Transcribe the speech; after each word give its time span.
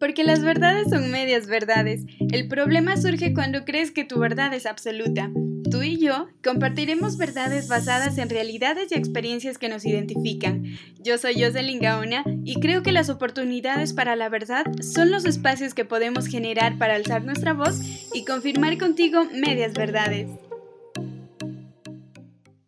Porque 0.00 0.24
las 0.24 0.42
verdades 0.42 0.88
son 0.88 1.10
medias 1.10 1.46
verdades. 1.46 2.06
El 2.32 2.48
problema 2.48 2.96
surge 2.96 3.34
cuando 3.34 3.64
crees 3.64 3.92
que 3.92 4.04
tu 4.04 4.18
verdad 4.18 4.52
es 4.54 4.66
absoluta. 4.66 5.30
Tú 5.70 5.82
y 5.82 5.98
yo 5.98 6.28
compartiremos 6.42 7.16
verdades 7.18 7.68
basadas 7.68 8.18
en 8.18 8.30
realidades 8.30 8.90
y 8.90 8.94
experiencias 8.94 9.58
que 9.58 9.68
nos 9.68 9.84
identifican. 9.84 10.64
Yo 10.98 11.18
soy 11.18 11.40
Jocelyn 11.40 11.80
Gaona 11.80 12.24
y 12.44 12.58
creo 12.60 12.82
que 12.82 12.92
las 12.92 13.10
oportunidades 13.10 13.92
para 13.92 14.16
la 14.16 14.28
verdad 14.30 14.64
son 14.80 15.10
los 15.10 15.26
espacios 15.26 15.74
que 15.74 15.84
podemos 15.84 16.26
generar 16.26 16.78
para 16.78 16.94
alzar 16.94 17.22
nuestra 17.22 17.52
voz 17.52 17.78
y 18.14 18.24
confirmar 18.24 18.78
contigo 18.78 19.26
medias 19.32 19.74
verdades. 19.74 20.28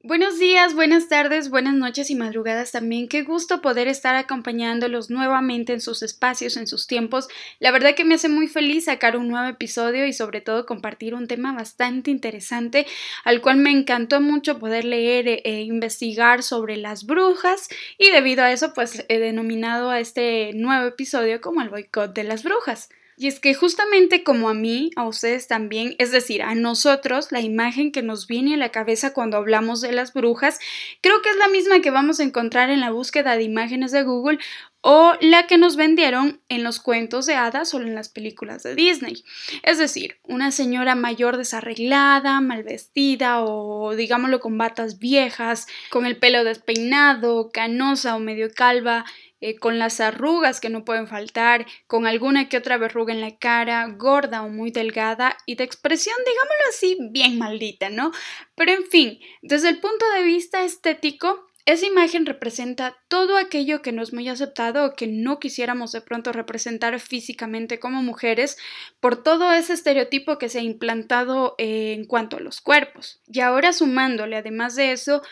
Buenos 0.05 0.41
días, 0.41 0.75
buenas 0.75 1.09
tardes, 1.09 1.49
buenas 1.49 1.75
noches 1.75 2.11
y 2.11 2.17
madrugadas 2.17 2.73
también. 2.73 3.07
Qué 3.07 3.23
gusto 3.23 3.63
poder 3.63 3.87
estar 3.87 4.17
acompañándolos 4.17 5.11
nuevamente 5.11 5.75
en 5.75 5.81
sus 5.81 6.03
espacios, 6.03 6.57
en 6.57 6.67
sus 6.67 6.89
tiempos. 6.89 7.29
La 7.61 7.71
verdad 7.71 7.95
que 7.95 8.05
me 8.05 8.17
hace 8.17 8.29
muy 8.29 8.49
feliz 8.49 8.87
sacar 8.87 9.17
un 9.17 9.29
nuevo 9.29 9.47
episodio 9.47 10.05
y 10.05 10.13
sobre 10.13 10.41
todo 10.41 10.67
compartir 10.67 11.15
un 11.15 11.29
tema 11.29 11.53
bastante 11.53 12.11
interesante 12.11 12.85
al 13.23 13.41
cual 13.41 13.59
me 13.59 13.71
encantó 13.71 14.21
mucho 14.21 14.59
poder 14.59 14.85
leer 14.85 15.29
e, 15.29 15.43
e 15.45 15.61
investigar 15.61 16.43
sobre 16.43 16.77
las 16.79 17.07
brujas 17.07 17.69
y 17.97 18.11
debido 18.11 18.43
a 18.43 18.51
eso 18.51 18.75
pues 18.75 19.05
he 19.09 19.21
denominado 19.21 19.91
a 19.91 20.01
este 20.01 20.51
nuevo 20.53 20.89
episodio 20.89 21.41
como 21.41 21.63
el 21.63 21.69
boicot 21.69 22.13
de 22.13 22.25
las 22.25 22.43
brujas. 22.43 22.89
Y 23.23 23.29
es 23.29 23.39
que 23.39 23.55
justamente 23.55 24.25
como 24.25 24.49
a 24.49 24.55
mí, 24.55 24.91
a 24.97 25.07
ustedes 25.07 25.47
también, 25.47 25.95
es 25.99 26.11
decir, 26.11 26.43
a 26.43 26.57
nosotros, 26.57 27.31
la 27.31 27.41
imagen 27.41 27.93
que 27.93 28.03
nos 28.03 28.27
viene 28.27 28.55
a 28.55 28.57
la 28.57 28.71
cabeza 28.71 29.13
cuando 29.13 29.37
hablamos 29.37 29.81
de 29.81 29.93
las 29.93 30.13
brujas, 30.13 30.59
creo 31.03 31.23
que 31.23 31.31
es 31.31 31.37
la 31.37 31.47
misma 31.47 31.81
que 31.81 31.93
vamos 31.93 32.19
a 32.19 32.25
encontrar 32.25 32.69
en 32.69 32.81
la 32.81 32.91
búsqueda 32.91 33.37
de 33.37 33.45
imágenes 33.45 33.93
de 33.93 34.03
Google 34.03 34.41
o 34.83 35.15
la 35.21 35.47
que 35.47 35.59
nos 35.59 35.77
vendieron 35.77 36.41
en 36.49 36.65
los 36.65 36.81
cuentos 36.81 37.27
de 37.27 37.35
hadas 37.35 37.73
o 37.73 37.81
en 37.81 37.95
las 37.95 38.09
películas 38.09 38.63
de 38.65 38.75
Disney. 38.75 39.25
Es 39.63 39.79
decir, 39.79 40.19
una 40.25 40.51
señora 40.51 40.95
mayor 40.95 41.37
desarreglada, 41.37 42.41
mal 42.41 42.65
vestida 42.65 43.43
o 43.43 43.95
digámoslo 43.95 44.41
con 44.41 44.59
batas 44.59 44.99
viejas, 44.99 45.67
con 45.91 46.05
el 46.05 46.17
pelo 46.17 46.45
despeinado, 46.45 47.51
canosa 47.53 48.17
o 48.17 48.19
medio 48.19 48.51
calva, 48.53 49.05
eh, 49.45 49.57
con 49.57 49.79
las 49.79 50.01
arrugas 50.01 50.61
que 50.61 50.69
no 50.69 50.85
pueden 50.85 51.09
faltar, 51.09 51.67
con 51.89 52.07
alguna 52.07 52.49
que 52.49 52.57
otra 52.57 52.77
verruga 52.77 53.13
en 53.13 53.21
la 53.21 53.37
cara, 53.37 53.85
gorda 53.89 54.43
o 54.43 54.49
muy 54.49 54.71
delgada 54.71 55.37
y 55.47 55.57
de 55.57 55.65
expresión, 55.65 56.15
digámoslo 56.25 56.65
así, 56.71 56.97
bien 57.11 57.39
maldita, 57.39 57.89
¿no? 57.91 58.13
Pero 58.55 58.71
en 58.71 58.85
fin, 58.85 59.19
desde 59.43 59.69
el 59.69 59.81
punto 59.81 60.09
de 60.15 60.23
vista 60.23 60.65
estético, 60.65 61.49
esa 61.65 61.87
imagen 61.87 62.27
representa 62.27 62.97
todo 63.07 63.37
aquello 63.37 63.83
que 63.83 63.93
no 63.93 64.03
es 64.03 64.13
muy 64.13 64.29
aceptado 64.29 64.85
o 64.85 64.95
que 64.95 65.07
no 65.07 65.39
quisiéramos 65.39 65.93
de 65.93 66.01
pronto 66.01 66.33
representar 66.33 66.99
físicamente 66.99 67.79
como 67.79 68.03
mujeres 68.03 68.57
por 68.99 69.23
todo 69.23 69.53
ese 69.53 69.75
estereotipo 69.75 70.39
que 70.39 70.49
se 70.49 70.59
ha 70.59 70.63
implantado 70.63 71.55
eh, 71.59 71.93
en 71.93 72.05
cuanto 72.05 72.37
a 72.37 72.41
los 72.41 72.61
cuerpos. 72.61 73.21
Y 73.33 73.41
ahora 73.41 73.73
sumándole 73.73 74.37
además 74.37 74.75
de 74.75 74.91
eso 74.91 75.23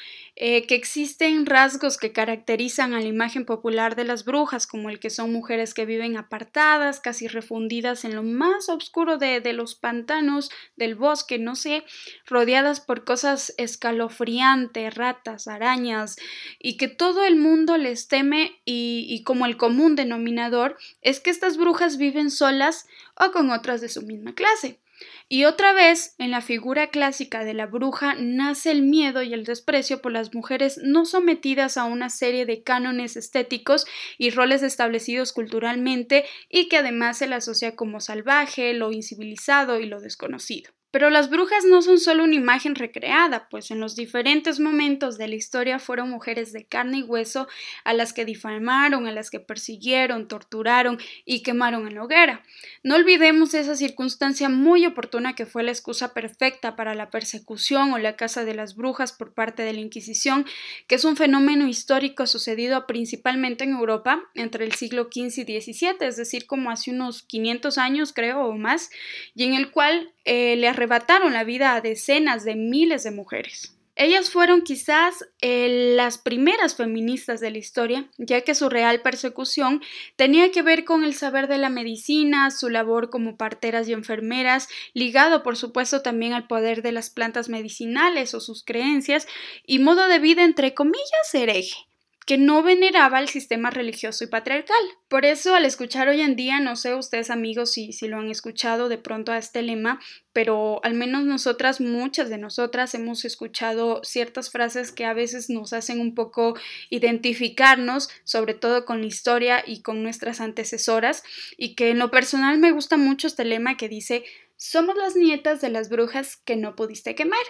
eh, 0.42 0.66
que 0.66 0.74
existen 0.74 1.44
rasgos 1.44 1.98
que 1.98 2.12
caracterizan 2.12 2.94
a 2.94 3.00
la 3.00 3.04
imagen 3.04 3.44
popular 3.44 3.94
de 3.94 4.04
las 4.04 4.24
brujas, 4.24 4.66
como 4.66 4.88
el 4.88 4.98
que 4.98 5.10
son 5.10 5.30
mujeres 5.30 5.74
que 5.74 5.84
viven 5.84 6.16
apartadas, 6.16 6.98
casi 6.98 7.28
refundidas 7.28 8.06
en 8.06 8.14
lo 8.14 8.22
más 8.22 8.70
oscuro 8.70 9.18
de, 9.18 9.42
los 9.52 9.74
pantanos, 9.74 10.48
del 10.76 10.94
bosque, 10.94 11.38
no 11.38 11.56
sé, 11.56 11.84
rodeadas 12.24 12.80
por 12.80 13.04
cosas 13.04 13.52
escalofriantes, 13.58 14.94
ratas, 14.94 15.46
arañas, 15.46 16.16
y 16.58 16.78
que 16.78 16.88
todo 16.88 17.22
el 17.26 17.36
mundo 17.36 17.76
les 17.76 18.08
teme 18.08 18.62
y, 18.64 19.04
y 19.10 19.24
como 19.24 19.44
el 19.44 19.58
común 19.58 19.94
denominador 19.94 20.78
es 21.02 21.20
que 21.20 21.28
estas 21.28 21.58
brujas 21.58 21.98
viven 21.98 22.30
solas 22.30 22.86
o 23.16 23.32
con 23.32 23.50
otras 23.50 23.80
de 23.80 23.88
su 23.88 24.02
misma 24.02 24.34
clase. 24.34 24.80
Y 25.28 25.44
otra 25.44 25.72
vez, 25.72 26.14
en 26.18 26.30
la 26.30 26.40
figura 26.40 26.88
clásica 26.88 27.44
de 27.44 27.54
la 27.54 27.66
bruja 27.66 28.14
nace 28.18 28.70
el 28.70 28.82
miedo 28.82 29.22
y 29.22 29.32
el 29.32 29.44
desprecio 29.44 30.02
por 30.02 30.12
las 30.12 30.34
mujeres 30.34 30.78
no 30.82 31.04
sometidas 31.04 31.76
a 31.76 31.84
una 31.84 32.10
serie 32.10 32.46
de 32.46 32.62
cánones 32.62 33.16
estéticos 33.16 33.86
y 34.18 34.30
roles 34.30 34.62
establecidos 34.62 35.32
culturalmente 35.32 36.24
y 36.48 36.68
que 36.68 36.78
además 36.78 37.18
se 37.18 37.28
le 37.28 37.36
asocia 37.36 37.76
como 37.76 38.00
salvaje, 38.00 38.74
lo 38.74 38.92
incivilizado 38.92 39.80
y 39.80 39.86
lo 39.86 40.00
desconocido. 40.00 40.72
Pero 40.90 41.10
las 41.10 41.30
brujas 41.30 41.64
no 41.64 41.82
son 41.82 41.98
solo 41.98 42.24
una 42.24 42.34
imagen 42.34 42.74
recreada, 42.74 43.48
pues 43.48 43.70
en 43.70 43.80
los 43.80 43.94
diferentes 43.94 44.58
momentos 44.58 45.18
de 45.18 45.28
la 45.28 45.36
historia 45.36 45.78
fueron 45.78 46.10
mujeres 46.10 46.52
de 46.52 46.64
carne 46.64 46.98
y 46.98 47.02
hueso 47.02 47.48
a 47.84 47.92
las 47.92 48.12
que 48.12 48.24
difamaron, 48.24 49.06
a 49.06 49.12
las 49.12 49.30
que 49.30 49.40
persiguieron, 49.40 50.28
torturaron 50.28 50.98
y 51.24 51.42
quemaron 51.42 51.86
en 51.86 51.94
la 51.94 52.04
hoguera. 52.04 52.42
No 52.82 52.96
olvidemos 52.96 53.54
esa 53.54 53.76
circunstancia 53.76 54.48
muy 54.48 54.86
oportuna 54.86 55.34
que 55.34 55.46
fue 55.46 55.62
la 55.62 55.70
excusa 55.70 56.12
perfecta 56.12 56.76
para 56.76 56.94
la 56.94 57.10
persecución 57.10 57.92
o 57.92 57.98
la 57.98 58.16
caza 58.16 58.44
de 58.44 58.54
las 58.54 58.74
brujas 58.74 59.12
por 59.12 59.32
parte 59.32 59.62
de 59.62 59.72
la 59.72 59.80
Inquisición, 59.80 60.46
que 60.86 60.96
es 60.96 61.04
un 61.04 61.16
fenómeno 61.16 61.68
histórico 61.68 62.26
sucedido 62.26 62.86
principalmente 62.86 63.64
en 63.64 63.70
Europa 63.70 64.22
entre 64.34 64.64
el 64.64 64.72
siglo 64.72 65.08
XV 65.12 65.48
y 65.48 65.60
XVII, 65.60 65.96
es 66.00 66.16
decir, 66.16 66.46
como 66.46 66.70
hace 66.70 66.90
unos 66.90 67.22
500 67.22 67.78
años 67.78 68.12
creo 68.12 68.40
o 68.40 68.56
más, 68.56 68.90
y 69.34 69.44
en 69.44 69.54
el 69.54 69.70
cual 69.70 70.12
eh, 70.24 70.56
le 70.56 70.68
arrebataron 70.80 71.34
la 71.34 71.44
vida 71.44 71.74
a 71.74 71.82
decenas 71.82 72.42
de 72.42 72.54
miles 72.54 73.02
de 73.02 73.10
mujeres. 73.10 73.76
Ellas 73.96 74.30
fueron 74.30 74.62
quizás 74.62 75.28
eh, 75.42 75.92
las 75.94 76.16
primeras 76.16 76.74
feministas 76.74 77.38
de 77.40 77.50
la 77.50 77.58
historia, 77.58 78.08
ya 78.16 78.40
que 78.40 78.54
su 78.54 78.70
real 78.70 79.02
persecución 79.02 79.82
tenía 80.16 80.50
que 80.52 80.62
ver 80.62 80.86
con 80.86 81.04
el 81.04 81.12
saber 81.12 81.48
de 81.48 81.58
la 81.58 81.68
medicina, 81.68 82.50
su 82.50 82.70
labor 82.70 83.10
como 83.10 83.36
parteras 83.36 83.88
y 83.88 83.92
enfermeras, 83.92 84.68
ligado 84.94 85.42
por 85.42 85.58
supuesto 85.58 86.00
también 86.00 86.32
al 86.32 86.46
poder 86.46 86.80
de 86.80 86.92
las 86.92 87.10
plantas 87.10 87.50
medicinales 87.50 88.32
o 88.32 88.40
sus 88.40 88.64
creencias, 88.64 89.28
y 89.66 89.80
modo 89.80 90.08
de 90.08 90.18
vida 90.18 90.44
entre 90.44 90.72
comillas 90.72 91.34
hereje 91.34 91.90
que 92.30 92.38
no 92.38 92.62
veneraba 92.62 93.18
el 93.18 93.28
sistema 93.28 93.70
religioso 93.70 94.22
y 94.22 94.28
patriarcal. 94.28 94.76
Por 95.08 95.24
eso, 95.24 95.56
al 95.56 95.64
escuchar 95.64 96.08
hoy 96.08 96.20
en 96.20 96.36
día, 96.36 96.60
no 96.60 96.76
sé 96.76 96.94
ustedes 96.94 97.28
amigos 97.28 97.72
si, 97.72 97.92
si 97.92 98.06
lo 98.06 98.18
han 98.18 98.30
escuchado 98.30 98.88
de 98.88 98.98
pronto 98.98 99.32
a 99.32 99.38
este 99.38 99.62
lema, 99.62 100.00
pero 100.32 100.80
al 100.84 100.94
menos 100.94 101.24
nosotras, 101.24 101.80
muchas 101.80 102.30
de 102.30 102.38
nosotras, 102.38 102.94
hemos 102.94 103.24
escuchado 103.24 104.00
ciertas 104.04 104.50
frases 104.50 104.92
que 104.92 105.04
a 105.04 105.14
veces 105.14 105.50
nos 105.50 105.72
hacen 105.72 106.00
un 106.00 106.14
poco 106.14 106.56
identificarnos, 106.88 108.08
sobre 108.24 108.54
todo 108.54 108.84
con 108.84 109.00
la 109.00 109.06
historia 109.06 109.62
y 109.66 109.82
con 109.82 110.02
nuestras 110.02 110.40
antecesoras, 110.40 111.22
y 111.56 111.74
que 111.74 111.90
en 111.90 111.98
lo 111.98 112.10
personal 112.10 112.58
me 112.58 112.72
gusta 112.72 112.96
mucho 112.96 113.26
este 113.26 113.44
lema 113.44 113.76
que 113.76 113.88
dice 113.88 114.24
somos 114.62 114.94
las 114.94 115.16
nietas 115.16 115.62
de 115.62 115.70
las 115.70 115.88
brujas 115.88 116.36
que 116.36 116.54
no 116.54 116.76
pudiste 116.76 117.14
quemar. 117.14 117.40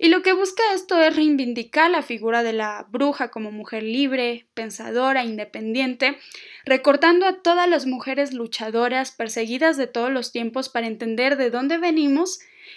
Y 0.00 0.08
lo 0.08 0.22
que 0.22 0.32
busca 0.32 0.64
esto 0.74 1.00
es 1.00 1.14
reivindicar 1.14 1.88
la 1.92 2.02
figura 2.02 2.42
de 2.42 2.52
la 2.52 2.88
bruja 2.90 3.30
como 3.30 3.52
mujer 3.52 3.84
libre, 3.84 4.48
pensadora, 4.52 5.24
independiente, 5.24 6.18
recordando 6.64 7.26
a 7.26 7.40
todas 7.40 7.68
las 7.68 7.86
mujeres 7.86 8.34
luchadoras 8.34 9.12
perseguidas 9.12 9.76
de 9.76 9.86
todos 9.86 10.10
los 10.10 10.32
tiempos 10.32 10.68
para 10.68 10.88
entender 10.88 11.36
de 11.36 11.50
dónde 11.50 11.78
venimos 11.78 12.09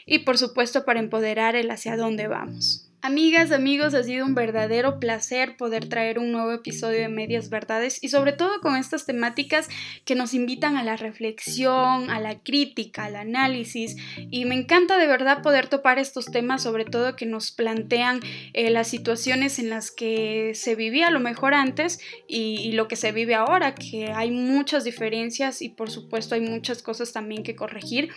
y 0.06 0.20
por 0.20 0.38
supuesto 0.38 0.86
para 0.86 1.00
empoderar 1.00 1.56
el 1.56 1.72
hacia 1.72 1.98
dónde 1.98 2.28
vamos. 2.28 2.93
Amigas, 3.06 3.52
amigos, 3.52 3.94
ha 3.96 4.04
sido 4.04 4.26
un 4.26 4.34
verdadero 4.34 4.98
placer 4.98 5.58
poder 5.58 5.90
traer 5.90 6.20
un 6.20 6.32
nuevo 6.32 6.54
episodio 6.54 7.00
de 7.00 7.10
Medias 7.10 7.50
Verdades 7.50 8.02
y 8.02 8.08
sobre 8.08 8.32
todo 8.32 8.62
con 8.62 8.78
estas 8.78 9.06
temáticas 9.06 9.68
que 10.06 10.16
nos 10.16 10.34
invitan 10.34 10.78
a 10.78 10.84
la 10.84 10.96
reflexión, 10.96 12.10
a 12.10 12.22
la 12.22 12.40
crítica, 12.40 13.04
al 13.04 13.18
análisis. 13.18 13.98
Y 14.32 14.46
me 14.46 14.56
encanta 14.56 14.98
de 14.98 15.08
verdad 15.08 15.42
poder 15.42 15.68
topar 15.68 16.00
estos 16.00 16.28
temas, 16.28 16.64
sobre 16.64 16.86
todo 16.86 17.18
que 17.18 17.26
nos 17.26 17.52
plantean 17.52 18.22
eh, 18.54 18.70
las 18.70 18.88
situaciones 18.88 19.60
en 19.60 19.70
las 19.70 19.92
que 19.92 20.54
se 20.56 20.76
vivía 20.76 21.08
a 21.08 21.12
lo 21.12 21.20
mejor 21.20 21.54
antes 21.56 22.00
y, 22.26 22.72
lo 22.72 22.88
que 22.88 22.96
se 22.96 23.12
vive 23.12 23.36
ahora, 23.36 23.76
que 23.76 24.14
hay 24.14 24.32
muchas 24.32 24.86
diferencias 24.86 25.62
y 25.62 25.68
por 25.68 25.92
supuesto 25.92 26.36
hay 26.36 26.42
muchas 26.42 26.82
cosas 26.82 27.12
también 27.12 27.44
que 27.44 27.58
corregir, 27.58 28.12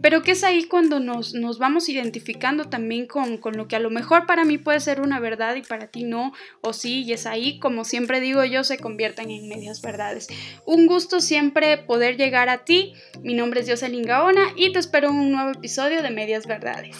pero 0.00 0.22
que 0.22 0.30
es 0.30 0.42
ahí 0.44 0.64
cuando 0.64 0.98
nos, 0.98 1.34
nos 1.34 1.58
vamos 1.58 1.90
identificando 1.90 2.70
también 2.70 3.06
con, 3.06 3.36
con 3.36 3.58
lo 3.58 3.68
que 3.68 3.76
a 3.76 3.80
lo 3.80 3.90
mejor 3.90 4.26
para 4.30 4.44
mí 4.44 4.58
puede 4.58 4.78
ser 4.78 5.00
una 5.00 5.18
verdad 5.18 5.56
y 5.56 5.62
para 5.62 5.88
ti 5.88 6.04
no, 6.04 6.32
o 6.60 6.72
sí, 6.72 7.02
y 7.02 7.12
es 7.14 7.26
ahí, 7.26 7.58
como 7.58 7.84
siempre 7.84 8.20
digo 8.20 8.44
yo, 8.44 8.62
se 8.62 8.78
convierten 8.78 9.28
en 9.28 9.48
medias 9.48 9.82
verdades. 9.82 10.28
Un 10.64 10.86
gusto 10.86 11.18
siempre 11.18 11.78
poder 11.78 12.16
llegar 12.16 12.48
a 12.48 12.58
ti. 12.58 12.94
Mi 13.24 13.34
nombre 13.34 13.62
es 13.62 13.68
Jocelyn 13.68 14.04
Gaona 14.04 14.52
y 14.54 14.70
te 14.72 14.78
espero 14.78 15.08
en 15.08 15.16
un 15.16 15.32
nuevo 15.32 15.50
episodio 15.50 16.00
de 16.00 16.10
Medias 16.12 16.46
Verdades. 16.46 16.96